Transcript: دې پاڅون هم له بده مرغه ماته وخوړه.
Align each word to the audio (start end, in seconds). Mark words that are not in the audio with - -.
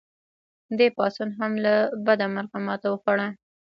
دې 0.77 0.87
پاڅون 0.95 1.29
هم 1.39 1.51
له 1.63 1.73
بده 2.05 2.25
مرغه 2.33 2.57
ماته 2.67 2.87
وخوړه. 2.89 3.27